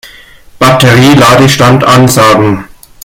[0.57, 2.63] Batterie-Ladestand ansagen.